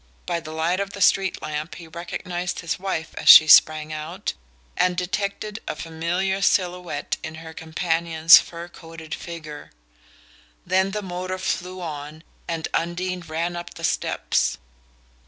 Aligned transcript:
By 0.25 0.39
the 0.39 0.49
light 0.51 0.79
of 0.79 0.93
the 0.93 0.99
street 0.99 1.43
lamp 1.43 1.75
he 1.75 1.87
recognized 1.87 2.61
his 2.61 2.79
wife 2.79 3.13
as 3.19 3.29
she 3.29 3.45
sprang 3.45 3.93
out 3.93 4.33
and 4.75 4.97
detected 4.97 5.59
a 5.67 5.75
familiar 5.75 6.41
silhouette 6.41 7.17
in 7.21 7.35
her 7.35 7.53
companion's 7.53 8.39
fur 8.39 8.67
coated 8.67 9.13
figure. 9.13 9.69
Then 10.65 10.89
the 10.89 11.03
motor 11.03 11.37
flew 11.37 11.81
on 11.81 12.23
and 12.47 12.67
Undine 12.73 13.21
ran 13.27 13.55
up 13.55 13.75
the 13.75 13.83
steps. 13.83 14.57